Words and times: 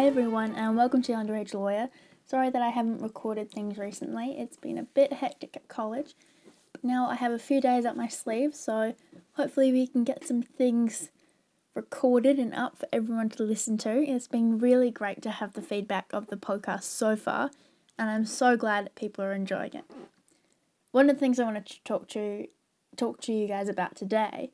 Hi 0.00 0.06
everyone, 0.06 0.54
and 0.54 0.78
welcome 0.78 1.02
to 1.02 1.12
Underage 1.12 1.52
Lawyer. 1.52 1.90
Sorry 2.24 2.48
that 2.48 2.62
I 2.62 2.70
haven't 2.70 3.02
recorded 3.02 3.52
things 3.52 3.76
recently. 3.76 4.30
It's 4.38 4.56
been 4.56 4.78
a 4.78 4.84
bit 4.84 5.12
hectic 5.12 5.54
at 5.54 5.68
college. 5.68 6.14
But 6.72 6.82
now 6.82 7.10
I 7.10 7.16
have 7.16 7.32
a 7.32 7.38
few 7.38 7.60
days 7.60 7.84
up 7.84 7.96
my 7.96 8.08
sleeve, 8.08 8.54
so 8.54 8.94
hopefully 9.34 9.72
we 9.72 9.86
can 9.86 10.04
get 10.04 10.26
some 10.26 10.40
things 10.40 11.10
recorded 11.74 12.38
and 12.38 12.54
up 12.54 12.78
for 12.78 12.88
everyone 12.90 13.28
to 13.28 13.42
listen 13.42 13.76
to. 13.76 13.90
It's 13.90 14.26
been 14.26 14.58
really 14.58 14.90
great 14.90 15.20
to 15.20 15.30
have 15.32 15.52
the 15.52 15.60
feedback 15.60 16.10
of 16.14 16.28
the 16.28 16.38
podcast 16.38 16.84
so 16.84 17.14
far, 17.14 17.50
and 17.98 18.08
I'm 18.08 18.24
so 18.24 18.56
glad 18.56 18.86
that 18.86 18.94
people 18.94 19.22
are 19.22 19.34
enjoying 19.34 19.74
it. 19.74 19.84
One 20.92 21.10
of 21.10 21.16
the 21.16 21.20
things 21.20 21.38
I 21.38 21.44
wanted 21.44 21.66
to 21.66 21.84
talk 21.84 22.08
to 22.08 22.46
talk 22.96 23.20
to 23.20 23.34
you 23.34 23.46
guys 23.46 23.68
about 23.68 23.96
today 23.96 24.50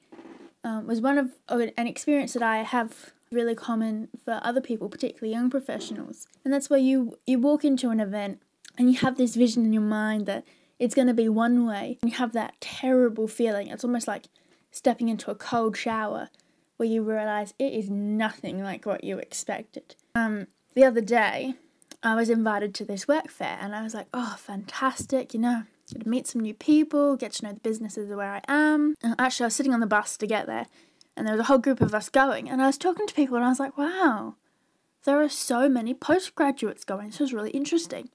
um, 0.64 0.88
was 0.88 1.00
one 1.00 1.19
of 1.19 1.30
an 1.48 1.86
experience 1.86 2.33
that 2.33 2.42
I 2.42 2.64
have 2.64 3.12
really 3.30 3.54
common 3.54 4.08
for 4.24 4.40
other 4.42 4.60
people, 4.60 4.88
particularly 4.88 5.32
young 5.32 5.50
professionals. 5.50 6.26
And 6.44 6.52
that's 6.52 6.70
where 6.70 6.78
you 6.78 7.18
you 7.26 7.38
walk 7.38 7.64
into 7.64 7.90
an 7.90 8.00
event 8.00 8.40
and 8.78 8.90
you 8.90 8.98
have 8.98 9.16
this 9.16 9.34
vision 9.34 9.64
in 9.64 9.72
your 9.72 9.82
mind 9.82 10.26
that 10.26 10.44
it's 10.78 10.94
going 10.94 11.08
to 11.08 11.14
be 11.14 11.28
one 11.28 11.66
way. 11.66 11.98
And 12.02 12.10
you 12.10 12.16
have 12.18 12.32
that 12.32 12.54
terrible 12.60 13.28
feeling. 13.28 13.68
It's 13.68 13.84
almost 13.84 14.06
like 14.06 14.26
stepping 14.70 15.08
into 15.08 15.30
a 15.30 15.34
cold 15.34 15.76
shower 15.76 16.28
where 16.76 16.88
you 16.88 17.02
realize 17.02 17.54
it 17.58 17.72
is 17.72 17.88
nothing 17.88 18.62
like 18.62 18.84
what 18.84 19.02
you 19.02 19.18
expected. 19.18 19.96
Um, 20.14 20.48
the 20.74 20.84
other 20.84 21.00
day, 21.00 21.54
I 22.02 22.14
was 22.14 22.28
invited 22.28 22.74
to 22.74 22.84
this 22.84 23.08
work 23.08 23.30
fair 23.30 23.58
and 23.60 23.74
I 23.74 23.82
was 23.82 23.94
like, 23.94 24.08
oh, 24.12 24.36
fantastic, 24.38 25.32
you 25.32 25.40
know, 25.40 25.62
to 25.86 26.08
meet 26.08 26.27
some 26.27 26.42
new 26.42 26.52
people, 26.52 27.16
get 27.16 27.33
to 27.33 27.44
know 27.44 27.52
the 27.52 27.61
businesses 27.61 28.11
where 28.11 28.33
I 28.33 28.42
am. 28.48 28.94
Actually, 29.18 29.44
I 29.44 29.46
was 29.46 29.56
sitting 29.56 29.72
on 29.72 29.80
the 29.80 29.86
bus 29.86 30.16
to 30.18 30.27
get 30.27 30.46
there 30.46 30.66
and 31.17 31.27
there 31.27 31.34
was 31.34 31.41
a 31.41 31.45
whole 31.45 31.59
group 31.59 31.81
of 31.81 31.95
us 31.95 32.09
going. 32.09 32.48
And 32.48 32.61
I 32.61 32.67
was 32.67 32.78
talking 32.78 33.06
to 33.06 33.14
people, 33.14 33.36
and 33.36 33.45
I 33.45 33.48
was 33.48 33.61
like, 33.61 33.77
wow, 33.78 34.34
there 35.05 35.20
are 35.23 35.28
so 35.28 35.69
many 35.69 35.95
postgraduates 35.95 36.84
going. 36.84 37.08
This 37.08 37.20
was 37.20 37.33
really 37.33 37.50
interesting. 37.50 38.11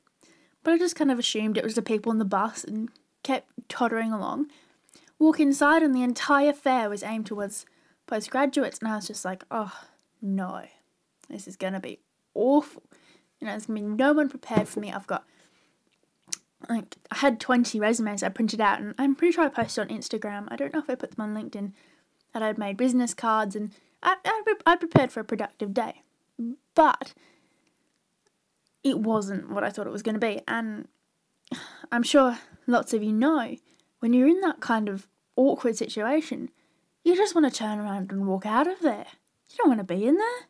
But 0.64 0.74
I 0.74 0.78
just 0.78 0.96
kind 0.96 1.12
of 1.12 1.20
assumed 1.20 1.58
it 1.58 1.64
was 1.64 1.76
the 1.76 1.82
people 1.82 2.12
on 2.12 2.20
the 2.20 2.26
bus 2.26 2.64
and 2.64 2.90
kept 3.24 3.50
tottering 3.68 4.12
along. 4.12 4.48
Walk 5.18 5.40
inside, 5.40 5.84
and 5.84 5.96
the 5.96 6.04
entire 6.04 6.54
fair 6.54 6.90
was 6.90 7.04
aimed 7.04 7.26
towards 7.26 7.66
postgraduates, 8.08 8.80
and 8.80 8.88
I 8.88 8.96
was 8.96 9.08
just 9.08 9.26
like, 9.26 9.44
oh 9.50 9.74
no, 10.22 10.64
this 11.30 11.48
is 11.48 11.58
to 11.58 11.80
be 11.80 12.00
awful. 12.34 12.84
You 13.40 13.48
know, 13.48 13.54
there's 13.54 13.66
to 13.66 13.74
be 13.74 13.82
no 13.82 14.14
one 14.14 14.30
prepared 14.30 14.68
for 14.68 14.80
me. 14.80 14.92
I've 14.92 15.08
got 15.08 15.26
like 16.70 16.98
I 17.10 17.18
had 17.18 17.40
20 17.40 17.80
resumes 17.80 18.22
I 18.22 18.30
printed 18.30 18.62
out 18.62 18.80
and 18.80 18.94
I'm 18.98 19.16
pretty 19.16 19.32
sure 19.32 19.44
I 19.44 19.50
posted 19.50 19.90
on 19.90 19.98
Instagram. 19.98 20.48
I 20.50 20.56
don't 20.56 20.74
know 20.74 20.80
if 20.80 20.90
I 20.90 20.96
put 20.96 21.16
them 21.16 21.24
on 21.24 21.36
LinkedIn 21.36 21.72
that 22.34 22.44
I'd 22.44 22.58
made 22.58 22.78
business 22.78 23.14
cards 23.14 23.56
and 23.56 23.72
I, 24.04 24.16
I, 24.24 24.56
I 24.66 24.76
prepared 24.76 25.12
for 25.12 25.20
a 25.20 25.26
productive 25.26 25.74
day. 25.74 26.02
But 26.74 27.14
it 28.84 29.00
wasn't 29.00 29.52
what 29.52 29.64
I 29.64 29.70
thought 29.70 29.88
it 29.88 29.94
was 29.94 30.04
going 30.04 30.20
to 30.20 30.20
be. 30.20 30.42
And 30.48 30.88
I'm 31.92 32.04
sure 32.04 32.40
lots 32.68 32.94
of 32.94 33.04
you 33.04 33.12
know 33.12 33.56
when 34.00 34.14
you're 34.14 34.28
in 34.28 34.42
that 34.42 34.60
kind 34.60 34.90
of 34.90 35.08
awkward 35.36 35.78
situation, 35.78 36.50
you 37.04 37.16
just 37.16 37.36
want 37.36 37.52
to 37.52 37.58
turn 37.58 37.80
around 37.80 38.12
and 38.12 38.28
walk 38.28 38.46
out 38.46 38.68
of 38.68 38.80
there. 38.82 39.06
You 39.50 39.58
don't 39.58 39.68
want 39.68 39.80
to 39.80 39.96
be 39.96 40.06
in 40.06 40.16
there. 40.16 40.48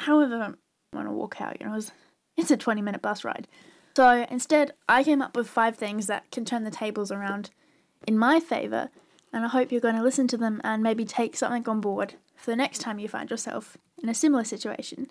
However, 0.00 0.56
I 0.92 0.96
want 0.96 1.08
to 1.08 1.12
walk 1.12 1.40
out, 1.40 1.60
you 1.60 1.66
know, 1.66 1.74
it's, 1.74 1.92
it's 2.36 2.50
a 2.50 2.56
20 2.56 2.82
minute 2.82 3.02
bus 3.02 3.24
ride. 3.24 3.48
So 3.96 4.26
instead, 4.30 4.72
I 4.88 5.02
came 5.02 5.20
up 5.20 5.36
with 5.36 5.48
five 5.48 5.76
things 5.76 6.06
that 6.06 6.30
can 6.30 6.44
turn 6.44 6.64
the 6.64 6.70
tables 6.70 7.10
around 7.10 7.50
in 8.06 8.16
my 8.16 8.38
favour 8.38 8.90
and 9.32 9.44
I 9.44 9.48
hope 9.48 9.70
you're 9.70 9.80
going 9.80 9.96
to 9.96 10.02
listen 10.02 10.28
to 10.28 10.36
them 10.36 10.60
and 10.64 10.82
maybe 10.82 11.04
take 11.04 11.36
something 11.36 11.68
on 11.68 11.80
board 11.80 12.14
for 12.36 12.50
the 12.50 12.56
next 12.56 12.78
time 12.78 12.98
you 12.98 13.08
find 13.08 13.30
yourself 13.30 13.76
in 14.02 14.08
a 14.08 14.14
similar 14.14 14.44
situation. 14.44 15.10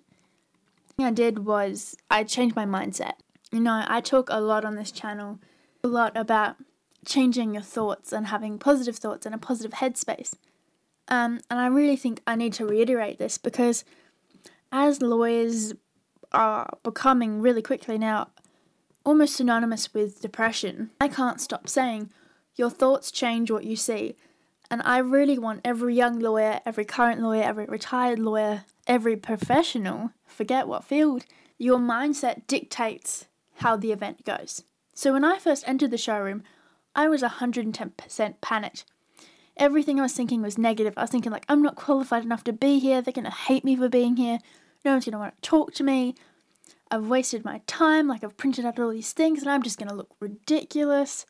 The 0.88 0.94
thing 0.94 1.06
I 1.06 1.12
did 1.12 1.46
was 1.46 1.96
I 2.10 2.24
changed 2.24 2.56
my 2.56 2.66
mindset. 2.66 3.14
You 3.52 3.60
know, 3.60 3.84
I 3.88 4.02
talk 4.02 4.28
a 4.30 4.42
lot 4.42 4.66
on 4.66 4.76
this 4.76 4.92
channel, 4.92 5.40
a 5.84 5.88
lot 5.88 6.16
about 6.18 6.58
changing 7.06 7.54
your 7.54 7.64
thoughts 7.64 8.12
and 8.12 8.28
having 8.28 8.58
positive 8.58 8.98
thoughts 8.98 9.26
and 9.26 9.34
a 9.34 9.38
positive 9.38 9.72
headspace. 9.72 10.34
Um, 11.08 11.40
and 11.50 11.60
I 11.60 11.68
really 11.68 11.96
think 11.96 12.22
I 12.28 12.36
need 12.36 12.54
to 12.54 12.66
reiterate 12.66 13.18
this 13.18 13.38
because 13.38 13.86
as 14.72 15.02
lawyers 15.02 15.74
are 16.34 16.70
becoming 16.84 17.42
really 17.42 17.62
quickly 17.62 17.98
now 17.98 18.28
almost 19.06 19.38
synonymous 19.38 19.94
with 19.94 20.20
depression, 20.20 20.90
I 21.00 21.08
can't 21.08 21.40
stop 21.40 21.70
saying, 21.70 22.10
your 22.58 22.70
thoughts 22.70 23.12
change 23.12 23.50
what 23.50 23.64
you 23.64 23.76
see. 23.76 24.16
And 24.70 24.82
I 24.84 24.98
really 24.98 25.40
want 25.40 25.62
every 25.64 25.96
young 25.96 26.20
lawyer, 26.20 26.60
every 26.66 26.84
current 26.84 27.22
lawyer, 27.22 27.44
every 27.44 27.66
retired 27.66 28.20
lawyer, 28.20 28.66
every 28.86 29.16
professional, 29.16 30.12
forget 30.26 30.68
what 30.68 30.84
field, 30.84 31.26
your 31.58 31.80
mindset 31.80 32.46
dictates 32.48 33.28
how 33.58 33.78
the 33.78 33.92
event 33.92 34.26
goes. 34.26 34.64
So 34.94 35.14
when 35.14 35.24
I 35.24 35.40
first 35.40 35.64
entered 35.68 35.92
the 35.92 35.98
showroom, 35.98 36.44
I 36.96 37.08
was 37.08 37.22
110% 37.22 38.42
panicked. 38.42 38.86
Everything 39.56 40.00
I 40.00 40.04
was 40.04 40.14
thinking 40.14 40.42
was 40.42 40.58
negative. 40.58 40.94
I 40.98 41.02
was 41.02 41.10
thinking, 41.10 41.32
like, 41.32 41.46
I'm 41.48 41.62
not 41.62 41.76
qualified 41.76 42.24
enough 42.24 42.44
to 42.46 42.54
be 42.54 42.80
here. 42.80 43.02
They're 43.02 43.14
going 43.14 43.26
to 43.26 43.32
hate 43.32 43.64
me 43.64 43.76
for 43.76 43.90
being 43.90 44.18
here. 44.18 44.40
No 44.84 44.92
one's 44.92 45.06
going 45.06 45.14
to 45.14 45.20
want 45.20 45.42
to 45.42 45.50
talk 45.50 45.74
to 45.76 45.84
me. 45.84 46.16
I've 46.92 47.08
wasted 47.08 47.44
my 47.44 47.62
time. 47.68 48.08
Like, 48.08 48.24
I've 48.24 48.38
printed 48.38 48.66
out 48.66 48.80
all 48.80 48.90
these 48.90 49.14
things 49.14 49.42
and 49.42 49.50
I'm 49.50 49.64
just 49.64 49.80
going 49.80 49.90
to 49.90 49.96
look 49.96 50.16
ridiculous. 50.20 51.26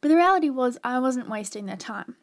But 0.00 0.08
the 0.08 0.16
reality 0.16 0.50
was, 0.50 0.78
I 0.84 0.98
wasn't 1.00 1.28
wasting 1.28 1.66
their 1.66 1.76
time. 1.76 2.16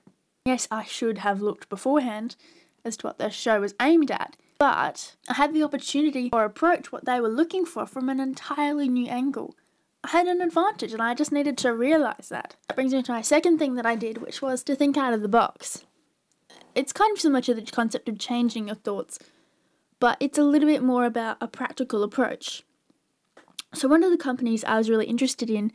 Yes, 0.46 0.68
I 0.72 0.84
should 0.84 1.20
have 1.20 1.42
looked 1.42 1.70
beforehand 1.70 2.36
as 2.84 2.96
to 2.98 3.08
what 3.08 3.18
their 3.18 3.32
show 3.32 3.60
was 3.60 3.74
aimed 3.82 4.12
at, 4.12 4.38
but 4.60 5.16
I 5.28 5.34
had 5.34 5.54
the 5.54 5.64
opportunity 5.64 6.30
or 6.32 6.44
approach 6.46 6.92
what 6.92 7.06
they 7.06 7.20
were 7.20 7.30
looking 7.30 7.66
for 7.66 7.86
from 7.86 8.10
an 8.10 8.20
entirely 8.20 8.88
new 8.88 9.08
angle. 9.08 9.56
I 10.04 10.10
had 10.10 10.28
an 10.28 10.42
advantage 10.42 10.94
and 10.94 11.02
I 11.02 11.16
just 11.16 11.32
needed 11.32 11.58
to 11.60 11.74
realize 11.74 12.30
that. 12.30 12.56
That 12.68 12.76
brings 12.76 12.94
me 12.94 13.02
to 13.02 13.12
my 13.12 13.22
second 13.22 13.58
thing 13.58 13.74
that 13.74 13.88
I 13.88 13.96
did, 13.96 14.20
which 14.20 14.42
was 14.42 14.64
to 14.64 14.76
think 14.76 14.98
out 14.98 15.14
of 15.14 15.22
the 15.22 15.28
box. 15.28 15.84
It's 16.76 16.94
kind 16.94 17.12
of 17.12 17.20
similar 17.20 17.42
to 17.42 17.56
the 17.56 17.64
concept 17.64 18.08
of 18.08 18.20
changing 18.20 18.68
your 18.68 18.76
thoughts, 18.76 19.18
but 20.00 20.18
it's 20.20 20.38
a 20.38 20.44
little 20.44 20.70
bit 20.70 20.84
more 20.84 21.06
about 21.06 21.38
a 21.42 21.48
practical 21.48 22.04
approach. 22.04 22.64
So, 23.74 23.88
one 23.88 24.04
of 24.04 24.12
the 24.12 24.18
companies 24.18 24.64
I 24.64 24.78
was 24.78 24.90
really 24.90 25.08
interested 25.08 25.50
in 25.50 25.72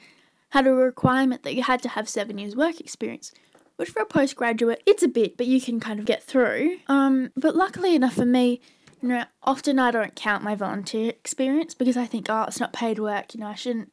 had 0.50 0.66
a 0.66 0.72
requirement 0.72 1.42
that 1.42 1.54
you 1.54 1.62
had 1.62 1.82
to 1.82 1.88
have 1.88 2.08
seven 2.08 2.38
years 2.38 2.54
work 2.54 2.80
experience, 2.80 3.32
which 3.76 3.90
for 3.90 4.02
a 4.02 4.06
postgraduate, 4.06 4.82
it's 4.86 5.02
a 5.02 5.08
bit, 5.08 5.36
but 5.36 5.46
you 5.46 5.60
can 5.60 5.80
kind 5.80 5.98
of 5.98 6.04
get 6.04 6.22
through. 6.22 6.78
Um, 6.86 7.30
but 7.36 7.56
luckily 7.56 7.94
enough 7.94 8.14
for 8.14 8.26
me, 8.26 8.60
you 9.00 9.08
know, 9.08 9.24
often 9.42 9.78
I 9.78 9.90
don't 9.90 10.14
count 10.14 10.44
my 10.44 10.54
volunteer 10.54 11.08
experience 11.10 11.74
because 11.74 11.96
I 11.96 12.04
think, 12.04 12.26
oh, 12.28 12.44
it's 12.44 12.60
not 12.60 12.72
paid 12.72 12.98
work, 12.98 13.34
you 13.34 13.40
know, 13.40 13.46
I 13.46 13.54
shouldn't 13.54 13.92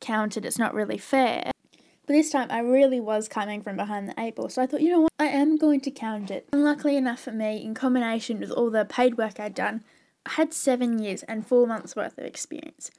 count 0.00 0.36
it, 0.36 0.44
it's 0.44 0.58
not 0.58 0.74
really 0.74 0.98
fair. 0.98 1.50
But 2.06 2.12
this 2.12 2.30
time 2.30 2.48
I 2.50 2.58
really 2.58 3.00
was 3.00 3.28
coming 3.28 3.62
from 3.62 3.76
behind 3.76 4.08
the 4.08 4.14
eight 4.20 4.36
ball, 4.36 4.50
so 4.50 4.60
I 4.60 4.66
thought, 4.66 4.82
you 4.82 4.90
know 4.90 5.00
what, 5.02 5.12
I 5.18 5.26
am 5.26 5.56
going 5.56 5.80
to 5.82 5.90
count 5.90 6.30
it. 6.30 6.48
And 6.52 6.62
luckily 6.62 6.96
enough 6.96 7.20
for 7.20 7.32
me, 7.32 7.64
in 7.64 7.72
combination 7.72 8.40
with 8.40 8.50
all 8.50 8.68
the 8.68 8.84
paid 8.84 9.16
work 9.16 9.40
I'd 9.40 9.54
done, 9.54 9.84
I 10.26 10.32
had 10.32 10.52
seven 10.52 10.98
years 10.98 11.22
and 11.22 11.46
four 11.46 11.66
months 11.66 11.96
worth 11.96 12.18
of 12.18 12.24
experience, 12.24 12.90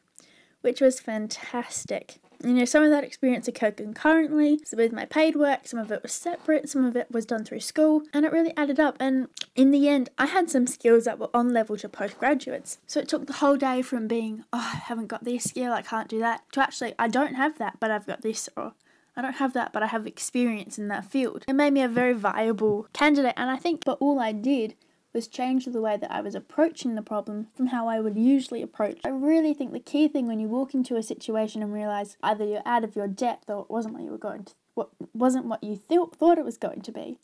which 0.62 0.82
was 0.82 1.00
fantastic. 1.00 2.20
You 2.46 2.54
know, 2.54 2.66
some 2.66 2.84
of 2.84 2.92
that 2.92 3.04
experience 3.04 3.48
occurred 3.48 3.78
concurrently 3.78 4.60
so 4.64 4.78
with 4.78 4.94
my 4.94 5.06
paid 5.06 5.36
work, 5.36 5.68
some 5.68 5.80
of 5.80 5.92
it 5.92 6.04
was 6.04 6.14
separate, 6.14 6.70
some 6.70 6.86
of 6.86 6.96
it 6.96 7.10
was 7.10 7.26
done 7.26 7.44
through 7.44 7.62
school, 7.62 8.04
and 8.14 8.24
it 8.24 8.32
really 8.32 8.54
added 8.56 8.80
up. 8.80 8.98
And 9.00 9.30
in 9.56 9.72
the 9.72 9.90
end, 9.90 10.10
I 10.20 10.28
had 10.28 10.52
some 10.52 10.68
skills 10.68 11.06
that 11.06 11.18
were 11.18 11.32
on 11.34 11.54
level 11.54 11.76
to 11.78 11.90
postgraduates. 11.90 12.78
So 12.86 13.00
it 13.00 13.08
took 13.08 13.26
the 13.26 13.34
whole 13.34 13.58
day 13.58 13.82
from 13.82 14.08
being, 14.08 14.44
oh, 14.54 14.72
I 14.74 14.78
haven't 14.78 15.08
got 15.08 15.24
this 15.24 15.46
skill, 15.46 15.74
I 15.74 15.82
can't 15.82 16.08
do 16.08 16.20
that, 16.20 16.44
to 16.52 16.62
actually, 16.62 16.94
I 17.00 17.08
don't 17.08 17.34
have 17.34 17.58
that, 17.58 17.80
but 17.80 17.90
I've 17.90 18.06
got 18.06 18.22
this, 18.22 18.48
or 18.56 18.74
I 19.18 19.24
don't 19.24 19.38
have 19.38 19.54
that, 19.54 19.74
but 19.74 19.82
I 19.82 19.88
have 19.88 20.06
experience 20.06 20.78
in 20.78 20.88
that 20.90 21.06
field. 21.06 21.46
It 21.48 21.54
made 21.54 21.74
me 21.74 21.82
a 21.82 21.88
very 21.88 22.14
viable 22.14 22.88
candidate, 22.94 23.34
and 23.38 23.50
I 23.50 23.58
think, 23.58 23.84
but 23.84 23.98
all 24.00 24.20
I 24.20 24.34
did 24.34 24.76
was 25.16 25.28
change 25.28 25.66
the 25.66 25.82
way 25.82 25.98
that 25.98 26.12
I 26.12 26.22
was 26.22 26.36
approaching 26.36 26.94
the 26.94 27.02
problem 27.02 27.48
from 27.56 27.68
how 27.68 27.88
I 27.88 28.00
would 28.00 28.18
usually 28.18 28.62
approach. 28.62 29.00
I 29.04 29.10
really 29.10 29.56
think 29.56 29.72
the 29.74 29.80
key 29.80 30.08
thing 30.08 30.28
when 30.28 30.40
you 30.40 30.48
walk 30.48 30.76
into 30.76 30.96
a 30.96 31.02
situation 31.02 31.64
and 31.64 31.74
realize 31.74 32.18
either 32.22 32.46
you're 32.46 32.62
out 32.68 32.84
of 32.84 32.96
your 32.96 33.08
depth 33.08 33.50
or 33.50 33.62
it 33.62 33.72
wasn't 33.72 33.96
what 33.96 34.04
you 34.04 34.12
were 34.12 34.18
going 34.20 34.44
to 34.44 34.54
what 34.76 34.90
wasn't 35.14 35.46
what 35.46 35.64
you 35.64 35.80
th- 35.90 36.10
thought 36.16 36.38
it 36.38 36.46
was 36.46 36.58
going 36.58 36.82
to 36.82 36.92
be, 36.92 37.18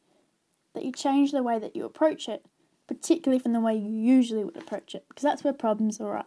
that 0.74 0.84
you 0.84 0.92
change 0.92 1.32
the 1.32 1.44
way 1.44 1.60
that 1.60 1.76
you 1.76 1.86
approach 1.86 2.28
it, 2.28 2.46
particularly 2.88 3.40
from 3.40 3.54
the 3.54 3.60
way 3.60 3.76
you 3.76 3.92
usually 3.92 4.44
would 4.44 4.58
approach 4.58 4.96
it, 4.96 5.06
because 5.10 5.24
that's 5.24 5.44
where 5.44 5.54
problems 5.54 6.00
are. 6.00 6.26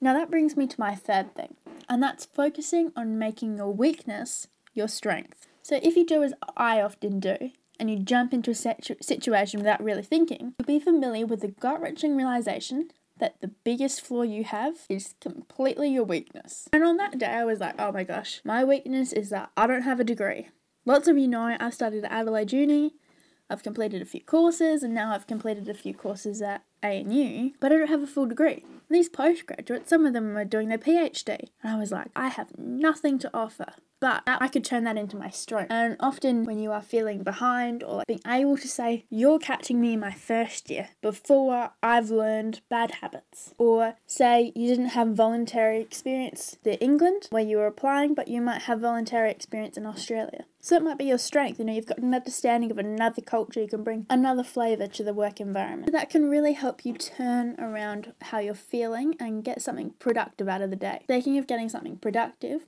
Now 0.00 0.14
that 0.14 0.30
brings 0.30 0.56
me 0.56 0.66
to 0.68 0.80
my 0.80 0.94
third 0.94 1.34
thing, 1.34 1.56
and 1.88 2.02
that's 2.02 2.24
focusing 2.24 2.92
on 2.96 3.18
making 3.18 3.56
your 3.56 3.72
weakness 3.72 4.46
your 4.72 4.88
strength. 4.88 5.46
So 5.62 5.78
if 5.82 5.96
you 5.96 6.06
do 6.06 6.22
as 6.22 6.34
I 6.56 6.80
often 6.80 7.20
do, 7.20 7.50
and 7.78 7.90
you 7.90 7.98
jump 7.98 8.32
into 8.32 8.50
a 8.50 8.54
situ- 8.54 8.96
situation 9.00 9.60
without 9.60 9.82
really 9.82 10.02
thinking, 10.02 10.54
you'll 10.58 10.66
be 10.66 10.80
familiar 10.80 11.26
with 11.26 11.40
the 11.40 11.48
gut 11.48 11.80
wrenching 11.80 12.16
realization 12.16 12.88
that 13.18 13.40
the 13.40 13.48
biggest 13.48 14.00
flaw 14.00 14.22
you 14.22 14.44
have 14.44 14.86
is 14.88 15.14
completely 15.20 15.88
your 15.88 16.04
weakness. 16.04 16.68
And 16.72 16.82
on 16.82 16.96
that 16.96 17.18
day, 17.18 17.26
I 17.26 17.44
was 17.44 17.60
like, 17.60 17.74
oh 17.78 17.92
my 17.92 18.04
gosh, 18.04 18.40
my 18.44 18.64
weakness 18.64 19.12
is 19.12 19.30
that 19.30 19.50
I 19.56 19.66
don't 19.66 19.82
have 19.82 20.00
a 20.00 20.04
degree. 20.04 20.48
Lots 20.84 21.08
of 21.08 21.16
you 21.16 21.28
know 21.28 21.56
I 21.58 21.70
studied 21.70 22.04
at 22.04 22.12
Adelaide 22.12 22.52
Uni, 22.52 22.94
I've 23.50 23.62
completed 23.62 24.00
a 24.00 24.06
few 24.06 24.22
courses, 24.22 24.82
and 24.82 24.94
now 24.94 25.12
I've 25.12 25.26
completed 25.26 25.68
a 25.68 25.74
few 25.74 25.94
courses 25.94 26.40
at 26.40 26.64
ANU, 26.82 27.50
but 27.60 27.72
I 27.72 27.76
don't 27.76 27.88
have 27.88 28.02
a 28.02 28.06
full 28.06 28.26
degree. 28.26 28.64
These 28.88 29.10
postgraduates, 29.10 29.90
some 29.90 30.06
of 30.06 30.12
them 30.12 30.36
are 30.36 30.44
doing 30.44 30.68
their 30.68 30.78
PhD. 30.78 31.48
And 31.62 31.72
I 31.72 31.78
was 31.78 31.92
like, 31.92 32.08
I 32.16 32.28
have 32.28 32.58
nothing 32.58 33.18
to 33.20 33.30
offer. 33.34 33.74
But 34.04 34.22
I 34.26 34.48
could 34.48 34.66
turn 34.66 34.84
that 34.84 34.98
into 34.98 35.16
my 35.16 35.30
strength. 35.30 35.72
And 35.72 35.96
often, 35.98 36.44
when 36.44 36.58
you 36.58 36.70
are 36.72 36.82
feeling 36.82 37.22
behind 37.22 37.82
or 37.82 38.02
being 38.06 38.20
able 38.26 38.58
to 38.58 38.68
say, 38.68 39.06
You're 39.08 39.38
catching 39.38 39.80
me 39.80 39.94
in 39.94 40.00
my 40.00 40.10
first 40.10 40.68
year 40.68 40.90
before 41.00 41.70
I've 41.82 42.10
learned 42.10 42.60
bad 42.68 42.96
habits, 43.00 43.54
or 43.56 43.94
say 44.06 44.52
you 44.54 44.68
didn't 44.68 44.88
have 44.88 45.14
voluntary 45.14 45.80
experience 45.80 46.58
in 46.66 46.74
England 46.74 47.28
where 47.30 47.42
you 47.42 47.56
were 47.56 47.66
applying, 47.66 48.12
but 48.12 48.28
you 48.28 48.42
might 48.42 48.64
have 48.64 48.80
voluntary 48.80 49.30
experience 49.30 49.78
in 49.78 49.86
Australia. 49.86 50.44
So 50.60 50.76
it 50.76 50.82
might 50.82 50.98
be 50.98 51.04
your 51.04 51.18
strength. 51.18 51.58
You 51.58 51.66
know, 51.66 51.74
you've 51.74 51.86
got 51.86 51.98
an 51.98 52.14
understanding 52.14 52.70
of 52.70 52.78
another 52.78 53.20
culture. 53.20 53.60
You 53.60 53.68
can 53.68 53.84
bring 53.84 54.06
another 54.08 54.42
flavour 54.42 54.86
to 54.86 55.02
the 55.02 55.12
work 55.12 55.38
environment. 55.38 55.92
That 55.92 56.08
can 56.08 56.28
really 56.28 56.54
help 56.54 56.86
you 56.86 56.94
turn 56.94 57.54
around 57.58 58.14
how 58.22 58.38
you're 58.38 58.54
feeling 58.54 59.14
and 59.20 59.44
get 59.44 59.60
something 59.60 59.94
productive 59.98 60.48
out 60.48 60.62
of 60.62 60.68
the 60.70 60.76
day. 60.76 61.04
Thinking 61.06 61.36
of 61.36 61.46
getting 61.46 61.68
something 61.68 61.96
productive, 61.98 62.66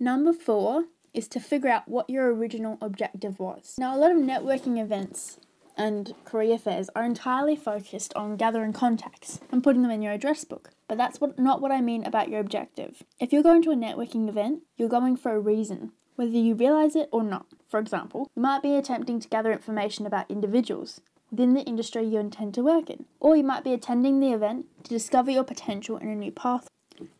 Number 0.00 0.32
four 0.32 0.84
is 1.12 1.26
to 1.26 1.40
figure 1.40 1.70
out 1.70 1.88
what 1.88 2.08
your 2.08 2.32
original 2.32 2.78
objective 2.80 3.40
was. 3.40 3.74
Now, 3.78 3.96
a 3.96 3.98
lot 3.98 4.12
of 4.12 4.18
networking 4.18 4.80
events 4.80 5.40
and 5.76 6.14
career 6.24 6.56
fairs 6.56 6.88
are 6.94 7.04
entirely 7.04 7.56
focused 7.56 8.14
on 8.14 8.36
gathering 8.36 8.72
contacts 8.72 9.40
and 9.50 9.62
putting 9.62 9.82
them 9.82 9.90
in 9.90 10.00
your 10.00 10.12
address 10.12 10.44
book. 10.44 10.70
But 10.86 10.98
that's 10.98 11.20
what, 11.20 11.36
not 11.36 11.60
what 11.60 11.72
I 11.72 11.80
mean 11.80 12.04
about 12.04 12.28
your 12.28 12.38
objective. 12.38 13.02
If 13.18 13.32
you're 13.32 13.42
going 13.42 13.62
to 13.62 13.72
a 13.72 13.76
networking 13.76 14.28
event, 14.28 14.62
you're 14.76 14.88
going 14.88 15.16
for 15.16 15.32
a 15.32 15.40
reason, 15.40 15.90
whether 16.14 16.30
you 16.30 16.54
realize 16.54 16.94
it 16.94 17.08
or 17.10 17.24
not. 17.24 17.46
For 17.68 17.80
example, 17.80 18.30
you 18.36 18.42
might 18.42 18.62
be 18.62 18.76
attempting 18.76 19.18
to 19.18 19.28
gather 19.28 19.50
information 19.50 20.06
about 20.06 20.30
individuals 20.30 21.00
within 21.32 21.54
the 21.54 21.62
industry 21.62 22.04
you 22.04 22.20
intend 22.20 22.54
to 22.54 22.62
work 22.62 22.88
in, 22.88 23.04
or 23.18 23.36
you 23.36 23.42
might 23.42 23.64
be 23.64 23.72
attending 23.72 24.20
the 24.20 24.32
event 24.32 24.66
to 24.84 24.90
discover 24.90 25.32
your 25.32 25.44
potential 25.44 25.96
in 25.96 26.08
a 26.08 26.14
new 26.14 26.30
path 26.30 26.68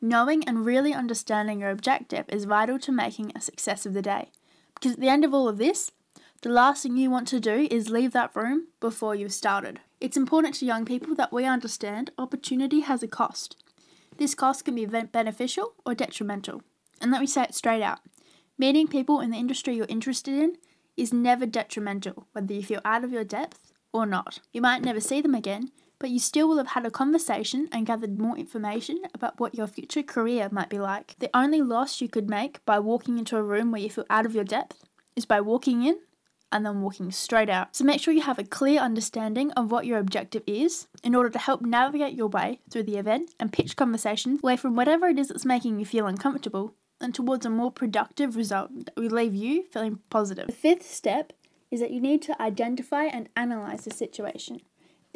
Knowing 0.00 0.44
and 0.44 0.64
really 0.64 0.92
understanding 0.92 1.60
your 1.60 1.70
objective 1.70 2.25
is 2.28 2.44
vital 2.44 2.78
to 2.78 2.92
making 2.92 3.32
a 3.34 3.40
success 3.40 3.86
of 3.86 3.94
the 3.94 4.02
day. 4.02 4.30
Because 4.75 4.92
at 4.92 5.00
the 5.00 5.08
end 5.08 5.25
of 5.25 5.34
all 5.34 5.48
of 5.48 5.58
this, 5.58 5.92
the 6.42 6.48
last 6.48 6.82
thing 6.82 6.96
you 6.96 7.10
want 7.10 7.26
to 7.28 7.40
do 7.40 7.66
is 7.70 7.90
leave 7.90 8.12
that 8.12 8.34
room 8.34 8.69
before 8.80 9.14
you've 9.14 9.32
started. 9.32 9.80
It's 10.00 10.16
important 10.16 10.54
to 10.56 10.66
young 10.66 10.84
people 10.84 11.14
that 11.16 11.32
we 11.32 11.44
understand 11.44 12.10
opportunity 12.16 12.80
has 12.80 13.02
a 13.02 13.08
cost. 13.08 13.56
This 14.19 14.34
cost 14.34 14.64
can 14.64 14.75
be 14.75 14.86
beneficial 14.86 15.75
or 15.84 15.94
detrimental. 15.94 16.62
And 17.00 17.10
let 17.10 17.20
me 17.20 17.26
say 17.26 17.42
it 17.44 17.54
straight 17.54 17.82
out 17.82 18.00
meeting 18.58 18.88
people 18.88 19.20
in 19.20 19.30
the 19.30 19.36
industry 19.36 19.76
you're 19.76 19.86
interested 19.88 20.34
in 20.34 20.56
is 20.96 21.12
never 21.12 21.46
detrimental, 21.46 22.26
whether 22.32 22.52
you 22.52 22.62
feel 22.62 22.80
out 22.84 23.04
of 23.04 23.12
your 23.12 23.25
depth 23.25 23.72
or 23.92 24.04
not. 24.04 24.40
You 24.52 24.60
might 24.60 24.82
never 24.82 25.00
see 25.00 25.20
them 25.20 25.34
again, 25.34 25.70
but 25.99 26.11
you 26.11 26.19
still 26.19 26.49
will 26.49 26.59
have 26.59 26.69
had 26.69 26.87
a 26.87 26.91
conversation 26.91 27.69
and 27.73 27.87
gathered 27.87 28.19
more 28.19 28.37
information 28.37 29.00
about 29.15 29.41
what 29.41 29.55
your 29.55 29.67
future 29.67 30.03
career 30.03 30.49
might 30.53 30.69
be 30.69 30.79
like. 30.79 31.17
The 31.19 31.31
only 31.35 31.61
loss 31.62 32.00
you 32.00 32.09
could 32.09 32.29
make 32.29 32.65
by 32.65 32.79
walking 32.79 33.19
into 33.19 33.37
a 33.37 33.43
room 33.43 33.73
where 33.73 33.81
you 33.81 33.91
feel 33.91 34.06
out 34.09 34.27
of 34.27 34.35
your 34.35 34.45
depth 34.45 34.85
is 35.17 35.27
by 35.27 35.41
walking 35.41 35.85
in 35.85 35.99
and 36.50 36.65
then 36.65 36.81
walking 36.81 37.12
straight 37.12 37.50
out. 37.50 37.77
So 37.77 37.85
make 37.85 38.00
sure 38.00 38.15
you 38.15 38.23
have 38.23 38.39
a 38.39 38.45
clear 38.45 38.81
understanding 38.81 39.50
of 39.53 39.71
what 39.71 39.87
your 39.87 39.99
objective 39.99 40.43
is 40.47 40.87
in 41.03 41.15
order 41.15 41.31
to 41.31 41.39
help 41.39 41.62
navigate 41.62 42.15
your 42.15 42.29
way 42.29 42.61
through 42.71 42.85
the 42.85 42.97
event 42.97 43.35
and 43.39 43.53
pitch 43.53 43.77
conversations 43.77 44.41
away 44.43 44.56
from 44.56 44.75
whatever 44.75 45.09
it 45.09 45.19
is 45.19 45.29
that's 45.29 45.45
making 45.45 45.79
you 45.79 45.85
feel 45.85 46.06
uncomfortable 46.06 46.75
and 47.00 47.15
towards 47.15 47.47
a 47.47 47.50
more 47.50 47.71
productive 47.71 48.37
result 48.37 48.71
that 48.85 48.97
will 48.97 49.11
leave 49.11 49.35
you 49.35 49.65
feeling 49.71 49.99
positive. 50.11 50.47
The 50.47 50.53
fifth 50.53 50.91
step 50.91 51.33
is 51.71 51.81
that 51.81 51.91
you 51.91 52.00
need 52.00 52.23
to 52.23 52.41
identify 52.41 53.05
and 53.05 53.29
analyze 53.37 53.85
the 53.85 53.91
situation 53.91 54.62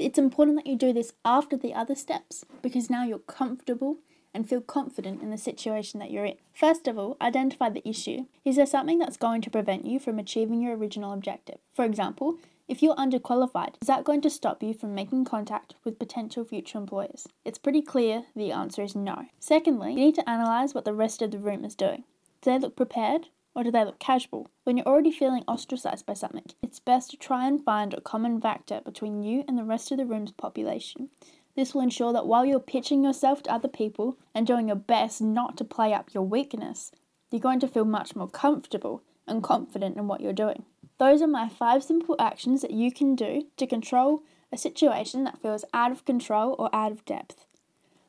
it's 0.04 0.18
important 0.18 0.56
that 0.56 0.66
you 0.66 0.76
do 0.76 0.92
this 0.92 1.12
after 1.24 1.56
the 1.56 1.74
other 1.74 1.94
steps 1.94 2.44
because 2.60 2.90
now 2.90 3.04
you're 3.04 3.18
comfortable 3.18 3.98
and 4.34 4.48
feel 4.48 4.60
confident 4.60 5.22
in 5.22 5.30
the 5.30 5.38
situation 5.38 6.00
that 6.00 6.10
you're 6.10 6.24
in. 6.24 6.36
First 6.54 6.88
of 6.88 6.98
all, 6.98 7.16
identify 7.20 7.68
the 7.68 7.86
issue. 7.86 8.26
Is 8.44 8.56
there 8.56 8.66
something 8.66 8.98
that's 8.98 9.16
going 9.16 9.42
to 9.42 9.50
prevent 9.50 9.84
you 9.84 9.98
from 9.98 10.18
achieving 10.18 10.62
your 10.62 10.76
original 10.76 11.12
objective? 11.12 11.58
For 11.74 11.84
example, 11.84 12.38
if 12.68 12.82
you're 12.82 12.96
underqualified, 12.96 13.74
is 13.82 13.88
that 13.88 14.04
going 14.04 14.22
to 14.22 14.30
stop 14.30 14.62
you 14.62 14.72
from 14.72 14.94
making 14.94 15.24
contact 15.26 15.74
with 15.84 15.98
potential 15.98 16.44
future 16.44 16.78
employers? 16.78 17.26
It's 17.44 17.58
pretty 17.58 17.82
clear 17.82 18.24
the 18.34 18.52
answer 18.52 18.82
is 18.82 18.96
no. 18.96 19.26
Secondly, 19.38 19.90
you 19.90 19.96
need 19.96 20.14
to 20.14 20.30
analyse 20.30 20.72
what 20.72 20.84
the 20.84 20.94
rest 20.94 21.20
of 21.20 21.32
the 21.32 21.38
room 21.38 21.64
is 21.64 21.74
doing. 21.74 22.04
Do 22.40 22.50
they 22.50 22.58
look 22.58 22.76
prepared? 22.76 23.28
Or 23.54 23.64
do 23.64 23.70
they 23.70 23.84
look 23.84 23.98
casual? 23.98 24.50
When 24.64 24.76
you're 24.76 24.86
already 24.86 25.10
feeling 25.10 25.44
ostracized 25.46 26.06
by 26.06 26.14
something, 26.14 26.44
it's 26.62 26.80
best 26.80 27.10
to 27.10 27.16
try 27.16 27.46
and 27.46 27.62
find 27.62 27.92
a 27.92 28.00
common 28.00 28.40
factor 28.40 28.80
between 28.84 29.22
you 29.22 29.44
and 29.46 29.58
the 29.58 29.64
rest 29.64 29.90
of 29.92 29.98
the 29.98 30.06
room's 30.06 30.32
population. 30.32 31.10
This 31.54 31.74
will 31.74 31.82
ensure 31.82 32.12
that 32.12 32.26
while 32.26 32.46
you're 32.46 32.60
pitching 32.60 33.04
yourself 33.04 33.42
to 33.42 33.52
other 33.52 33.68
people 33.68 34.16
and 34.34 34.46
doing 34.46 34.68
your 34.68 34.76
best 34.76 35.20
not 35.20 35.56
to 35.58 35.64
play 35.64 35.92
up 35.92 36.14
your 36.14 36.22
weakness, 36.22 36.92
you're 37.30 37.40
going 37.40 37.60
to 37.60 37.68
feel 37.68 37.84
much 37.84 38.16
more 38.16 38.28
comfortable 38.28 39.02
and 39.26 39.42
confident 39.42 39.96
in 39.96 40.08
what 40.08 40.20
you're 40.20 40.32
doing. 40.32 40.64
Those 40.98 41.20
are 41.20 41.26
my 41.26 41.48
five 41.48 41.82
simple 41.82 42.16
actions 42.18 42.62
that 42.62 42.70
you 42.70 42.92
can 42.92 43.14
do 43.14 43.46
to 43.56 43.66
control 43.66 44.22
a 44.52 44.56
situation 44.56 45.24
that 45.24 45.40
feels 45.40 45.64
out 45.72 45.92
of 45.92 46.04
control 46.04 46.54
or 46.58 46.74
out 46.74 46.92
of 46.92 47.04
depth. 47.04 47.46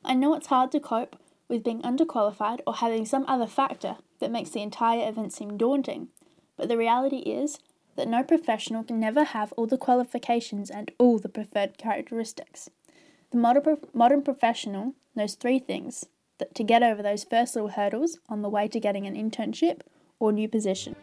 I 0.04 0.14
know 0.14 0.34
it's 0.34 0.48
hard 0.48 0.70
to 0.72 0.80
cope 0.80 1.16
with 1.54 1.62
being 1.62 1.80
underqualified 1.82 2.58
or 2.66 2.74
having 2.74 3.06
some 3.06 3.24
other 3.28 3.46
factor 3.46 3.96
that 4.18 4.30
makes 4.30 4.50
the 4.50 4.60
entire 4.60 5.08
event 5.08 5.32
seem 5.32 5.56
daunting. 5.56 6.08
But 6.56 6.68
the 6.68 6.76
reality 6.76 7.18
is 7.18 7.60
that 7.94 8.08
no 8.08 8.24
professional 8.24 8.82
can 8.82 8.98
never 8.98 9.22
have 9.22 9.52
all 9.52 9.68
the 9.68 9.78
qualifications 9.78 10.68
and 10.68 10.90
all 10.98 11.18
the 11.18 11.28
preferred 11.28 11.78
characteristics. 11.78 12.68
The 13.30 13.38
modern, 13.38 13.76
modern 13.92 14.22
professional 14.22 14.94
knows 15.14 15.36
three 15.36 15.60
things 15.60 16.06
that 16.38 16.56
to 16.56 16.64
get 16.64 16.82
over 16.82 17.02
those 17.02 17.22
first 17.22 17.54
little 17.54 17.70
hurdles 17.70 18.18
on 18.28 18.42
the 18.42 18.48
way 18.48 18.66
to 18.66 18.80
getting 18.80 19.06
an 19.06 19.14
internship 19.14 19.82
or 20.18 20.32
new 20.32 20.48
position 20.48 20.96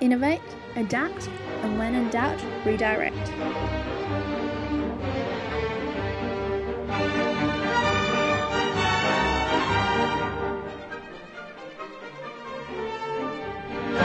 innovate, 0.00 0.42
adapt, 0.74 1.26
and 1.62 1.78
when 1.78 1.94
in 1.94 2.10
doubt, 2.10 2.38
redirect. 2.66 3.85